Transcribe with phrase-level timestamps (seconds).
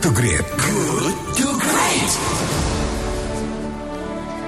[0.00, 0.46] Good to Great.
[0.56, 2.12] Good to Great.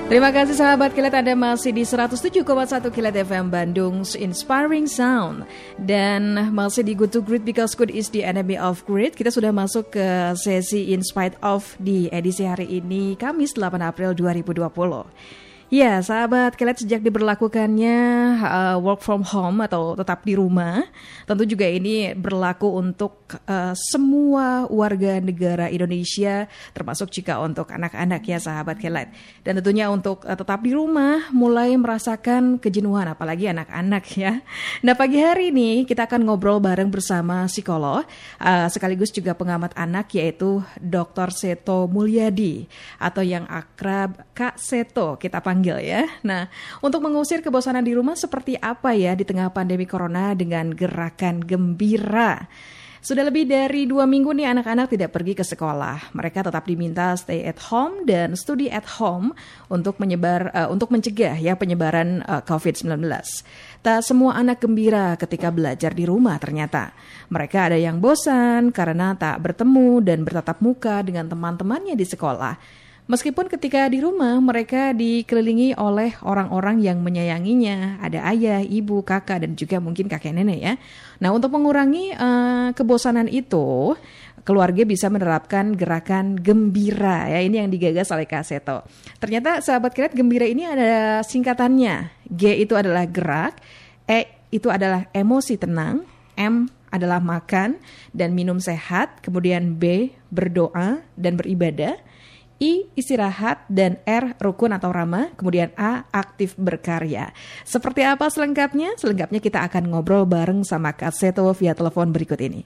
[0.08, 2.40] Terima kasih sahabat kilat Anda masih di 107,1
[2.88, 5.44] kilat FM Bandung Inspiring Sound
[5.76, 9.12] dan masih di Good to Great because good is the enemy of great.
[9.12, 14.16] Kita sudah masuk ke sesi In Spite of di edisi hari ini Kamis 8 April
[14.16, 15.51] 2020.
[15.72, 17.96] Ya, sahabat kelet sejak diberlakukannya
[18.44, 20.84] uh, work from home atau tetap di rumah,
[21.24, 26.44] tentu juga ini berlaku untuk uh, semua warga negara Indonesia,
[26.76, 29.16] termasuk jika untuk anak-anak ya sahabat kelet.
[29.40, 34.44] Dan tentunya untuk uh, tetap di rumah, mulai merasakan kejenuhan, apalagi anak-anak ya.
[34.84, 38.04] Nah pagi hari ini kita akan ngobrol bareng bersama psikolog,
[38.44, 41.32] uh, sekaligus juga pengamat anak yaitu Dr.
[41.32, 42.68] Seto Mulyadi
[43.00, 46.02] atau yang akrab Kak Seto kita panggil panggil ya.
[46.26, 46.50] Nah,
[46.82, 52.50] untuk mengusir kebosanan di rumah seperti apa ya di tengah pandemi corona dengan gerakan gembira?
[53.02, 56.14] Sudah lebih dari dua minggu nih anak-anak tidak pergi ke sekolah.
[56.14, 59.34] Mereka tetap diminta stay at home dan studi at home
[59.70, 63.02] untuk menyebar uh, untuk mencegah ya penyebaran uh, eh, COVID-19.
[63.82, 66.94] Tak semua anak gembira ketika belajar di rumah ternyata.
[67.30, 72.81] Mereka ada yang bosan karena tak bertemu dan bertatap muka dengan teman-temannya di sekolah.
[73.10, 79.58] Meskipun ketika di rumah mereka dikelilingi oleh orang-orang yang menyayanginya, ada ayah, ibu, kakak, dan
[79.58, 80.74] juga mungkin kakek nenek ya.
[81.18, 83.98] Nah untuk mengurangi uh, kebosanan itu,
[84.46, 88.86] keluarga bisa menerapkan gerakan gembira ya ini yang digagas oleh Kak Seto.
[89.18, 92.26] Ternyata sahabat kreat gembira ini ada singkatannya.
[92.30, 93.58] G itu adalah gerak,
[94.06, 96.06] E itu adalah emosi tenang,
[96.38, 97.80] M adalah makan
[98.12, 101.96] dan minum sehat, kemudian B berdoa dan beribadah,
[102.62, 107.34] I istirahat dan R rukun atau ramah, kemudian A aktif berkarya.
[107.66, 108.94] Seperti apa selengkapnya?
[108.94, 112.62] Selengkapnya kita akan ngobrol bareng sama Kak Seto via telepon berikut ini.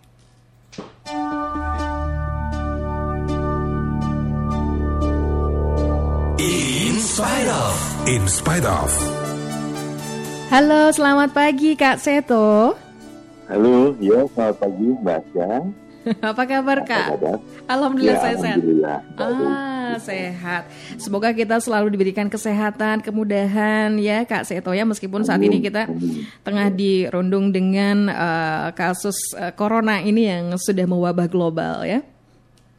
[6.36, 7.76] In spite of.
[8.04, 8.92] In spite of.
[10.52, 12.76] Halo, selamat pagi Kak Seto.
[13.48, 15.24] Halo, ya selamat pagi Mbak
[16.30, 17.18] Apa kabar Kak?
[17.18, 18.58] Apa Alhamdulillah ya, saya sehat.
[19.18, 20.66] Ah, sehat.
[20.98, 25.86] Semoga kita selalu diberikan kesehatan, kemudahan ya Kak Seto ya meskipun saat ini kita
[26.42, 32.02] tengah dirundung dengan uh, kasus uh, corona ini yang sudah mewabah global ya.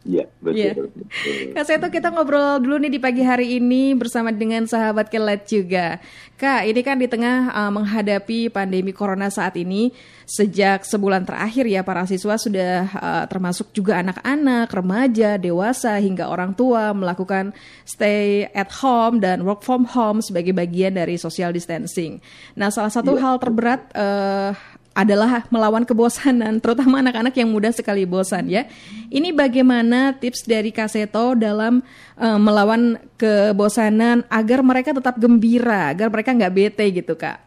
[0.08, 0.88] Iya, betul.
[0.88, 1.52] Ya.
[1.52, 6.00] Kak Seto kita ngobrol dulu nih di pagi hari ini bersama dengan sahabat Kelet juga.
[6.40, 9.92] Kak, ini kan di tengah uh, menghadapi pandemi corona saat ini,
[10.24, 16.56] sejak sebulan terakhir ya para siswa sudah uh, termasuk juga anak-anak, remaja, dewasa hingga orang
[16.56, 17.52] tua melakukan
[17.84, 22.24] stay at home dan work from home sebagai bagian dari social distancing.
[22.56, 23.28] Nah, salah satu ya.
[23.28, 24.56] hal terberat uh,
[24.98, 28.66] adalah melawan kebosanan, terutama anak-anak yang mudah sekali bosan ya.
[29.14, 31.86] Ini bagaimana tips dari Kaseto dalam
[32.18, 37.46] uh, melawan kebosanan agar mereka tetap gembira, agar mereka nggak bete gitu kak?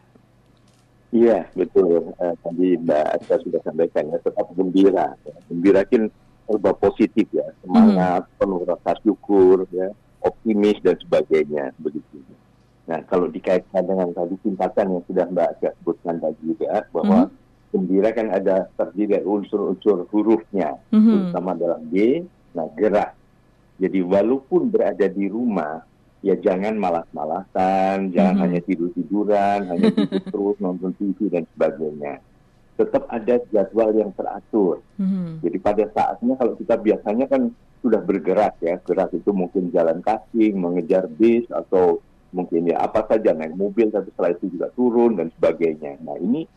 [1.11, 2.15] Iya betul.
[2.15, 5.11] Uh, tadi Mbak Aska sudah sampaikan ya tetap gembira.
[5.27, 5.35] Ya.
[5.51, 6.07] Gembira kan
[6.47, 9.91] serba positif ya, semangat, mm penuh rasa syukur ya,
[10.23, 12.23] optimis dan sebagainya begitu.
[12.87, 17.40] Nah, kalau dikaitkan dengan tadi singkatan yang sudah Mbak Aska sebutkan tadi juga bahwa mm
[17.81, 21.33] gembira kan ada terdiri dari unsur-unsur hurufnya, mm-hmm.
[21.33, 22.21] terutama dalam G,
[22.53, 23.17] nah gerak.
[23.81, 25.81] Jadi walaupun berada di rumah,
[26.21, 28.43] ya jangan malas-malasan, jangan mm-hmm.
[28.45, 32.21] hanya tidur-tiduran, hanya tidur terus nonton TV dan sebagainya.
[32.77, 34.85] Tetap ada jadwal yang teratur.
[35.01, 35.41] Mm-hmm.
[35.41, 37.49] Jadi pada saatnya kalau kita biasanya kan
[37.81, 41.97] sudah bergerak ya, gerak itu mungkin jalan kaki, mengejar bis atau
[42.31, 45.99] mungkin ya apa saja naik mobil tapi setelah itu juga turun dan sebagainya.
[46.05, 46.47] Nah ini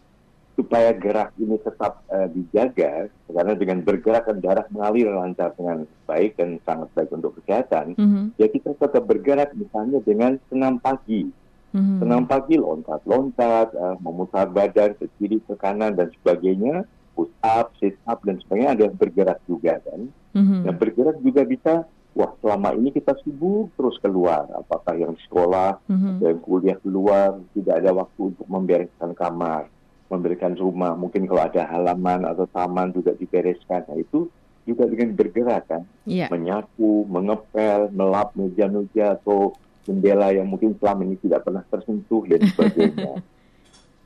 [0.55, 6.39] supaya gerak ini tetap uh, dijaga karena dengan bergerak kan darah mengalir lancar dengan baik
[6.39, 8.25] dan sangat baik untuk kesehatan mm-hmm.
[8.39, 11.27] ya kita tetap bergerak misalnya dengan senam pagi
[11.75, 11.99] mm-hmm.
[11.99, 16.87] senam pagi loncat-loncat uh, memutar badan ke kiri ke kanan dan sebagainya
[17.19, 20.07] push up sit up dan sebagainya ada yang bergerak juga kan
[20.39, 20.61] mm-hmm.
[20.71, 21.73] yang bergerak juga bisa
[22.15, 26.23] wah selama ini kita sibuk terus keluar apakah yang sekolah mm-hmm.
[26.23, 29.67] yang kuliah keluar tidak ada waktu untuk membereskan kamar
[30.09, 33.89] memberikan rumah, mungkin kalau ada halaman atau taman juga dibereskan.
[33.89, 34.29] Nah itu
[34.65, 36.29] juga dengan bergerak kan, yeah.
[36.33, 39.53] menyapu, mengepel, melap meja-meja atau
[39.85, 43.21] jendela yang mungkin selama ini tidak pernah tersentuh dan sebagainya.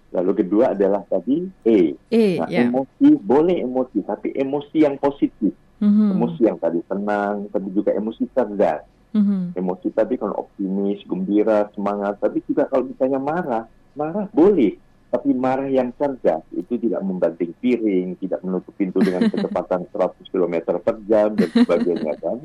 [0.09, 1.95] Lalu kedua adalah tadi E.
[2.11, 2.67] e nah, yeah.
[2.67, 6.09] emosi boleh emosi, tapi emosi yang positif, mm-hmm.
[6.17, 8.83] emosi yang tadi tenang, tapi juga emosi cerdas.
[9.15, 9.43] Mm-hmm.
[9.57, 12.21] Emosi tadi kan optimis, gembira, semangat.
[12.21, 13.65] Tapi juga kalau misalnya marah,
[13.97, 19.89] marah boleh Tapi marah yang cerdas itu tidak membanting piring, tidak menutup pintu dengan kecepatan
[19.89, 22.37] 100 km per jam dan sebagainya kan.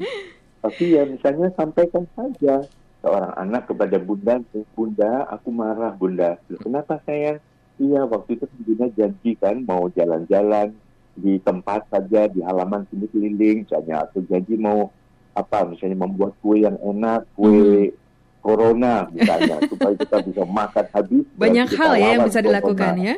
[0.63, 2.63] Tapi ya misalnya sampaikan saja
[3.03, 4.39] seorang anak kepada bunda,
[4.79, 6.39] bunda aku marah bunda.
[6.63, 7.43] Kenapa sayang?
[7.83, 10.71] Iya waktu itu bunda janji kan mau jalan-jalan
[11.19, 14.87] di tempat saja di halaman sini keliling, misalnya atau janji mau
[15.35, 18.02] apa misalnya membuat kue yang enak, kue hmm
[18.43, 23.07] corona misalnya supaya kita bisa makan habis banyak hal ya yang bisa dilakukan corona.
[23.07, 23.15] ya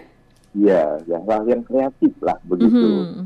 [0.54, 3.26] iya yang hal yang kreatif lah begitu mm-hmm.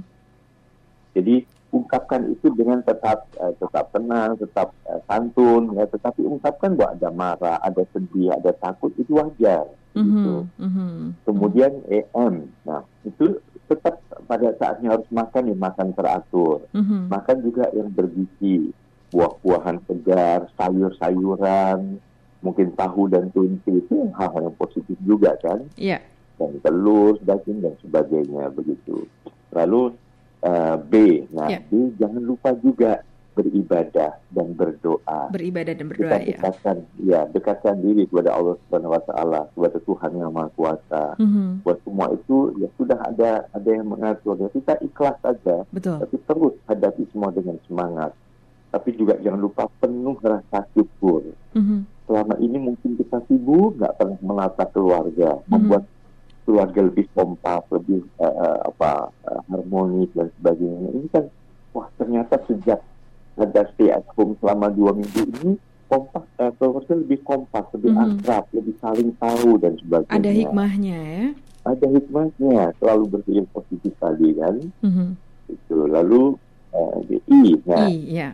[1.14, 1.36] jadi
[1.70, 7.10] ungkapkan itu dengan tetap uh, tetap tenang tetap uh, santun ya tetapi ungkapkan bahwa ada
[7.14, 10.08] marah ada sedih ada takut itu wajar mm-hmm.
[10.08, 11.00] gitu mm-hmm.
[11.28, 13.38] kemudian em nah itu
[13.70, 17.02] tetap pada saatnya harus makan ya makan teratur mm-hmm.
[17.12, 18.74] makan juga yang bergizi
[19.10, 21.98] buah-buahan segar, sayur-sayuran,
[22.40, 25.66] mungkin tahu dan tunci itu hal-hal yang positif juga kan.
[25.76, 26.00] Iya.
[26.00, 26.02] Yeah.
[26.40, 29.04] Dan telur, daging dan sebagainya begitu.
[29.52, 29.92] Lalu
[30.46, 31.64] uh, B, nah yeah.
[31.68, 33.04] B jangan lupa juga
[33.36, 35.32] beribadah dan berdoa.
[35.32, 37.24] Beribadah dan berdoa Kita dekatkan, ya.
[37.24, 41.04] ya dekatkan diri kepada Allah Subhanahu Wa Taala, kepada Tuhan yang Maha Kuasa.
[41.20, 41.48] Mm-hmm.
[41.64, 44.36] Buat semua itu ya sudah ada ada yang mengatur.
[44.40, 45.64] Ya, kita ikhlas saja.
[45.72, 46.04] Betul.
[46.04, 48.12] Tapi terus hadapi semua dengan semangat
[48.70, 51.26] tapi juga jangan lupa penuh rasa syukur.
[51.58, 51.80] Mm-hmm.
[52.06, 55.50] Selama ini mungkin kita sibuk, nggak pernah menata keluarga, mm-hmm.
[55.50, 55.84] membuat
[56.46, 60.90] keluarga lebih kompak, lebih uh, apa uh, harmonis dan sebagainya.
[60.94, 61.26] Ini kan,
[61.74, 62.82] wah ternyata sejak
[63.40, 65.52] ada stay at home selama dua minggu ini
[65.90, 68.22] kompak, uh, keluarga lebih kompak, lebih mm-hmm.
[68.22, 70.18] akrab, lebih saling tahu dan sebagainya.
[70.22, 71.26] Ada hikmahnya ya?
[71.66, 74.56] Ada hikmahnya, selalu berpikir positif tadi kan.
[74.86, 75.10] Mm-hmm.
[75.50, 76.38] Itu lalu
[76.78, 78.34] uh, I, nah, I, yeah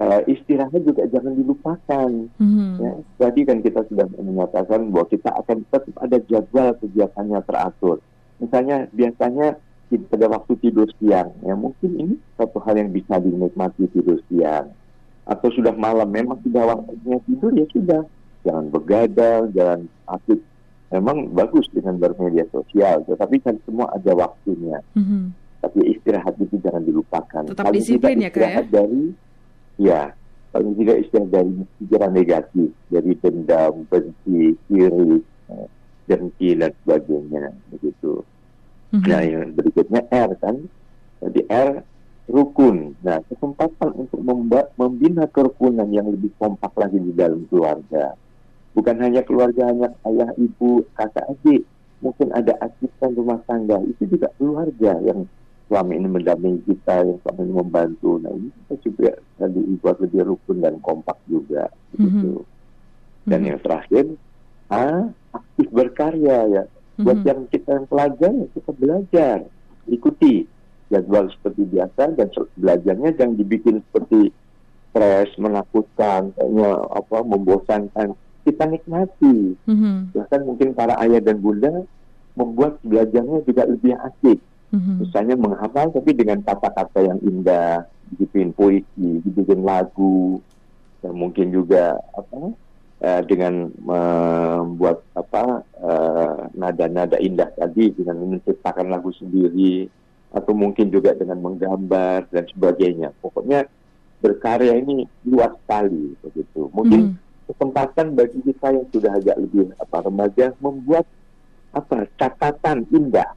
[0.00, 2.10] uh, istirahat juga jangan dilupakan.
[2.36, 2.70] Mm-hmm.
[2.80, 7.96] Ya, tadi kan kita sudah menyatakan bahwa kita akan tetap ada jadwal kegiatannya teratur.
[8.36, 9.56] Misalnya biasanya
[9.86, 14.74] pada waktu tidur siang, ya mungkin ini satu hal yang bisa dinikmati tidur siang.
[15.26, 18.02] Atau sudah malam, memang sudah waktunya tidur ya sudah,
[18.46, 20.38] jangan begadang, jangan aktif.
[20.86, 24.78] Memang bagus dengan bermedia sosial, tetapi kan semua ada waktunya.
[24.94, 25.22] Mm-hmm.
[25.66, 27.42] Tapi istirahat itu jangan dilupakan.
[27.42, 28.62] Tetap Paling disiplin ya kak ya.
[28.70, 29.10] Dari
[29.76, 30.16] Ya,
[30.56, 35.20] paling tidak istilah dari pikiran negatif, dari dendam, benci, iri,
[36.08, 38.24] dengki dan sebagainya, begitu.
[38.94, 39.10] Mm-hmm.
[39.10, 40.56] Nah, yang berikutnya R kan,
[41.20, 41.70] jadi R
[42.30, 42.96] rukun.
[43.04, 48.16] Nah, kesempatan untuk memba- membina kerukunan yang lebih kompak lagi di dalam keluarga.
[48.72, 51.64] Bukan hanya keluarga, hanya ayah, ibu, kakak, adik.
[52.04, 53.80] Mungkin ada asisten rumah tangga.
[53.88, 55.24] Itu juga keluarga yang
[55.66, 58.10] selama ini mendampingi kita, yang selama ini membantu.
[58.22, 61.66] Nah ini kita juga tadi buat lebih rukun dan kompak juga.
[61.94, 62.06] Gitu.
[62.06, 62.34] Mm-hmm.
[63.26, 63.48] Dan mm-hmm.
[63.50, 64.04] yang terakhir,
[64.70, 66.64] A, aktif berkarya ya.
[66.96, 67.30] Buat mm-hmm.
[67.30, 69.38] yang kita yang pelajar, ya kita belajar.
[69.90, 70.34] Ikuti
[70.86, 74.30] jadwal seperti biasa dan belajarnya jangan dibikin seperti
[74.94, 78.08] stres, menakutkan, kayaknya apa membosankan.
[78.46, 79.58] Kita nikmati.
[79.66, 80.14] Mm-hmm.
[80.14, 81.82] Bahkan mungkin para ayah dan bunda
[82.38, 84.38] membuat belajarnya juga lebih asik
[84.76, 84.96] Mm-hmm.
[85.08, 90.44] Misalnya menghafal tapi dengan kata-kata yang indah, dibikin puisi, dibikin lagu,
[91.00, 92.52] dan mungkin juga apa
[93.00, 99.88] uh, dengan membuat apa uh, nada-nada indah tadi dengan menciptakan lagu sendiri
[100.36, 103.16] atau mungkin juga dengan menggambar dan sebagainya.
[103.24, 103.64] Pokoknya
[104.20, 106.68] berkarya ini luas sekali begitu.
[106.76, 107.48] Mungkin mm-hmm.
[107.48, 111.08] kesempatan bagi kita yang sudah agak lebih apa remaja membuat
[111.72, 113.32] apa catatan indah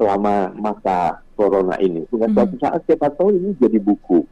[0.00, 2.08] selama masa corona ini.
[2.08, 2.64] Dengan suatu hmm.
[2.64, 4.24] saat siapa tahu ini jadi buku.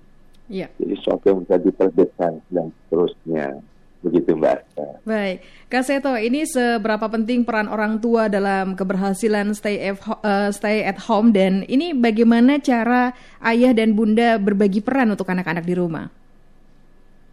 [0.49, 0.73] Yeah.
[0.81, 3.61] Jadi sesuatu yang bisa diterbitkan dan seterusnya.
[3.99, 4.79] Begitu Mbak.
[5.03, 10.87] Baik, Kak Seto, ini seberapa penting peran orang tua dalam keberhasilan stay at, uh, stay
[10.87, 13.11] at home dan ini bagaimana cara
[13.43, 16.07] ayah dan bunda berbagi peran untuk anak-anak di rumah?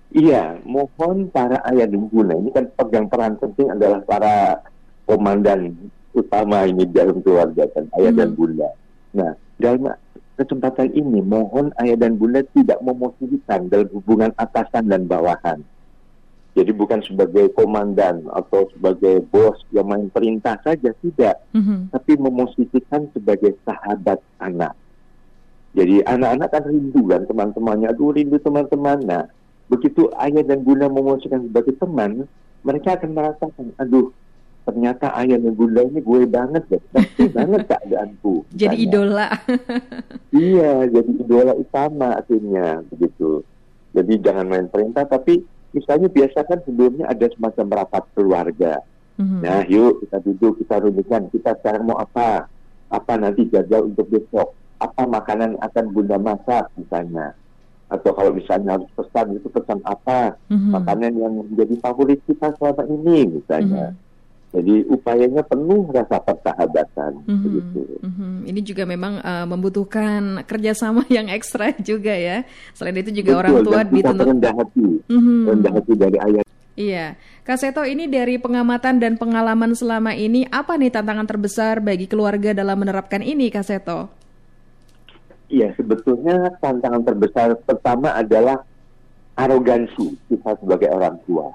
[0.09, 4.65] Iya, mohon para ayah dan bunda ini kan pegang peran penting adalah para
[5.05, 5.77] komandan
[6.15, 8.19] utama ini dalam keluarga kan ayah hmm.
[8.23, 8.69] dan bunda.
[9.11, 9.91] Nah dalam
[10.35, 15.63] kesempatan ini mohon ayah dan bunda tidak memosisikan dalam hubungan atasan dan bawahan.
[16.55, 21.91] Jadi bukan sebagai komandan atau sebagai bos yang main perintah saja tidak, mm-hmm.
[21.91, 24.71] tapi memosisikan sebagai sahabat anak.
[25.75, 29.03] Jadi anak-anak kan rindu kan teman-temannya, aduh rindu teman-teman.
[29.03, 29.27] Nah,
[29.67, 32.23] begitu ayah dan bunda memosisikan sebagai teman,
[32.63, 34.15] mereka akan merasakan, aduh
[34.65, 38.49] ternyata ayah dan bunda ini gue banget deh, pasti banget keadaanku.
[38.57, 39.29] Jadi idola.
[40.33, 43.45] iya, jadi idola utama akhirnya begitu.
[43.93, 48.81] Jadi jangan main perintah, tapi misalnya biasa kan sebelumnya ada semacam rapat keluarga.
[49.15, 49.39] Mhm.
[49.45, 51.31] Nah, yuk kita duduk, kita rumuskan.
[51.31, 52.49] Kita sekarang mau apa?
[52.91, 54.51] Apa nanti jadwal untuk besok?
[54.81, 57.31] Apa makanan yang akan Bunda masak misalnya?
[57.87, 60.35] Atau kalau misalnya harus pesan, itu pesan apa?
[60.51, 60.73] Mhm.
[60.73, 63.95] Makanan yang menjadi favorit kita selama ini misalnya.
[64.55, 67.11] Jadi upayanya penuh rasa persahabatan.
[67.27, 67.43] Mhm.
[67.43, 67.81] Begitu.
[68.03, 68.31] Mhm.
[68.47, 72.47] Ini juga memang uh, membutuhkan kerjasama yang ekstra juga ya.
[72.71, 74.27] Selain itu juga orang Betul, tua dan kita dituntut.
[74.31, 74.87] rendah hati.
[75.11, 75.37] Mhm.
[75.49, 76.43] Rendah hati dari ayah
[76.75, 77.15] Iya,
[77.47, 82.51] Kak Seto ini dari pengamatan dan pengalaman selama ini apa nih tantangan terbesar bagi keluarga
[82.51, 84.11] dalam menerapkan ini, Kak Seto?
[85.47, 88.59] Iya, sebetulnya tantangan terbesar pertama adalah
[89.39, 91.47] arogansi kita sebagai orang tua.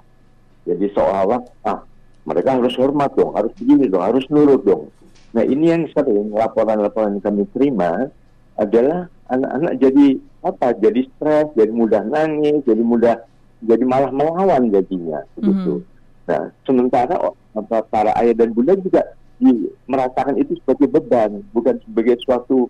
[0.65, 1.85] Jadi seolah-olah, ah,
[2.25, 4.93] mereka harus hormat dong, harus begini dong, harus nurut dong.
[5.33, 8.11] Nah ini yang sering laporan-laporan yang kami terima
[8.59, 10.07] adalah anak-anak jadi
[10.43, 10.69] apa?
[10.77, 13.17] Jadi stres, jadi mudah nangis, jadi mudah,
[13.65, 15.81] jadi malah melawan jadinya, begitu.
[16.27, 17.15] Nah sementara
[17.57, 22.69] apa, para ayah dan bunda juga di, merasakan itu sebagai beban, bukan sebagai suatu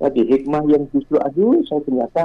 [0.00, 2.22] tadi hikmah yang justru aduh saya ternyata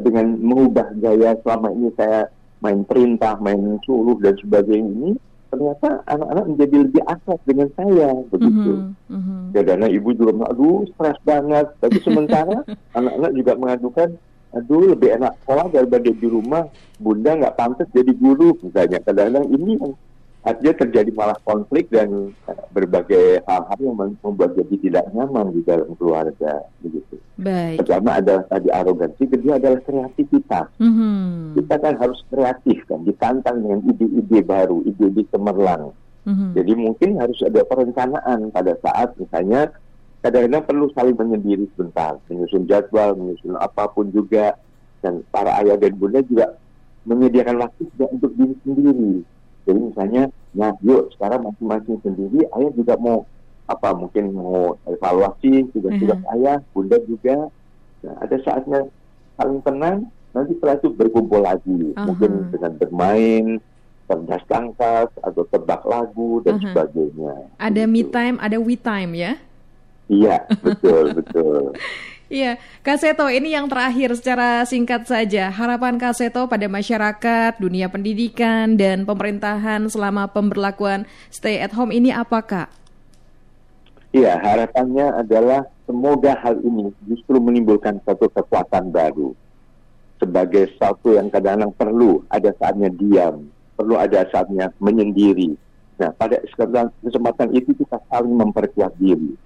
[0.00, 2.28] dengan mengubah gaya selama ini saya
[2.64, 5.10] main perintah, main suruh dan sebagainya ini
[5.52, 8.72] ternyata anak-anak menjadi lebih akrab dengan saya begitu.
[8.72, 9.40] Mhm, mhm.
[9.52, 11.66] Ya karena ibu juga aduh stres banget.
[11.76, 12.64] Tapi sementara
[12.96, 14.08] anak-anak juga mengadukan,
[14.56, 16.64] aduh lebih enak sekolah daripada di rumah.
[16.96, 19.04] Bunda nggak pantas jadi guru misalnya.
[19.04, 19.92] Kadang-kadang ini yang
[20.42, 25.62] artinya terjadi malah konflik dan eh, berbagai hal-hal yang mem- membuat jadi tidak nyaman di
[25.62, 27.16] dalam keluarga begitu.
[27.38, 27.82] Baik.
[27.82, 30.66] Pertama adalah tadi arogansi, kedua adalah kreativitas.
[30.78, 35.94] Mhm, Kita kan harus kreatif kan, ditantang dengan ide-ide baru, ide-ide cemerlang.
[36.26, 36.54] mhm.
[36.54, 39.70] Jadi mungkin harus ada perencanaan pada saat misalnya
[40.22, 44.54] kadang-kadang perlu saling menyendiri sebentar, menyusun jadwal, menyusun apa pun juga,
[45.02, 46.54] dan para ayah dan bunda juga
[47.02, 49.14] menyediakan waktu juga untuk diri sendiri.
[49.62, 53.26] Jadi misalnya, nah yuk sekarang masing-masing sendiri, ayah juga mau
[53.70, 57.46] apa mungkin mau evaluasi tugas-tugas ayah, bunda juga.
[58.02, 58.90] Nah, ada saatnya
[59.38, 62.04] saling tenang, nanti setelah itu berkumpul lagi, Aha.
[62.10, 63.46] mungkin dengan bermain,
[64.10, 66.66] cerdas tangkas atau tebak lagu dan Aha.
[66.74, 67.34] sebagainya.
[67.62, 68.10] Ada me Gitu.
[68.10, 69.38] time, ada we time ya.
[70.10, 71.72] Iya, betul, betul.
[72.32, 75.52] Iya, Kak Seto, ini yang terakhir secara singkat saja.
[75.52, 82.08] Harapan Kak Seto pada masyarakat, dunia pendidikan, dan pemerintahan selama pemberlakuan stay at home ini
[82.08, 82.72] apa, Kak?
[84.16, 89.36] Iya, harapannya adalah semoga hal ini justru menimbulkan satu kekuatan baru.
[90.16, 93.44] Sebagai satu yang kadang-kadang perlu ada saatnya diam,
[93.76, 95.52] perlu ada saatnya menyendiri.
[96.00, 96.40] Nah, pada
[97.04, 99.36] kesempatan itu kita saling memperkuat diri.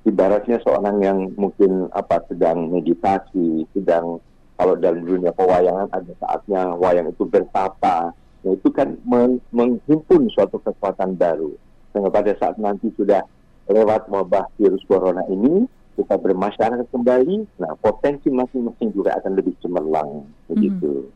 [0.00, 4.16] Ibaratnya seorang yang mungkin apa sedang meditasi, sedang
[4.56, 8.12] kalau dalam dunia pewayangan ada saatnya wayang itu bertapa.
[8.40, 11.52] Nah, itu kan men- menghimpun suatu kekuatan baru.
[11.92, 13.20] Sehingga pada saat nanti sudah
[13.68, 15.68] lewat wabah virus corona ini,
[16.00, 20.24] kita bermasyarakat kembali, nah potensi masing-masing juga akan lebih cemerlang.
[20.48, 21.12] Begitu.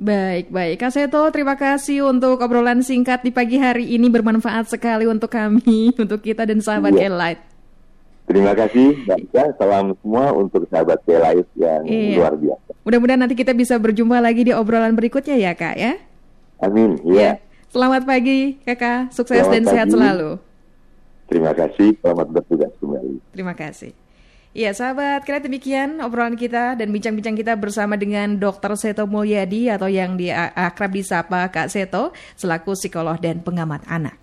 [0.00, 0.80] Baik, baik.
[0.80, 4.08] Kak Seto, terima kasih untuk obrolan singkat di pagi hari ini.
[4.08, 7.12] Bermanfaat sekali untuk kami, untuk kita dan sahabat Iya.
[7.12, 7.40] K-Light.
[8.30, 9.44] Terima kasih, Mbak Ika.
[9.58, 12.14] Salam semua untuk sahabat Live yang Iya.
[12.22, 12.70] luar biasa.
[12.86, 15.98] Mudah-mudahan nanti kita bisa berjumpa lagi di obrolan berikutnya ya, Kak, ya?
[16.62, 16.94] Amin.
[17.02, 17.18] Ya.
[17.18, 17.32] Ya.
[17.74, 19.10] Selamat pagi, Kakak.
[19.10, 19.94] Sukses Selamat dan sehat pagi.
[19.98, 20.30] selalu.
[21.26, 21.88] Terima kasih.
[21.98, 23.14] Selamat bertugas kembali.
[23.34, 23.92] Terima kasih.
[24.50, 28.74] Iya sahabat, kira demikian obrolan kita dan bincang-bincang kita bersama dengan Dr.
[28.74, 34.18] Seto Mulyadi atau yang di akrab disapa Kak Seto selaku psikolog dan pengamat anak.